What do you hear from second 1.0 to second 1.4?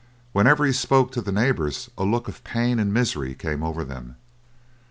to the